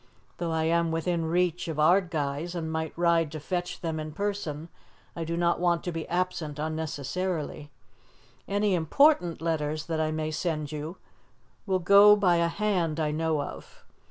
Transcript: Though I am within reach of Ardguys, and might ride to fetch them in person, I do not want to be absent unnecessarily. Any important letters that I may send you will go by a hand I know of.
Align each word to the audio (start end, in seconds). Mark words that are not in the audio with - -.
Though 0.37 0.49
I 0.49 0.63
am 0.63 0.89
within 0.89 1.25
reach 1.25 1.67
of 1.67 1.77
Ardguys, 1.77 2.55
and 2.55 2.71
might 2.71 2.91
ride 2.97 3.31
to 3.33 3.39
fetch 3.39 3.81
them 3.81 3.99
in 3.99 4.13
person, 4.13 4.67
I 5.15 5.23
do 5.23 5.37
not 5.37 5.59
want 5.59 5.83
to 5.83 5.91
be 5.91 6.07
absent 6.07 6.57
unnecessarily. 6.57 7.69
Any 8.47 8.73
important 8.73 9.43
letters 9.43 9.85
that 9.85 9.99
I 10.01 10.09
may 10.09 10.31
send 10.31 10.71
you 10.71 10.97
will 11.67 11.77
go 11.77 12.15
by 12.15 12.37
a 12.37 12.47
hand 12.47 12.99
I 12.99 13.11
know 13.11 13.43
of. 13.43 13.85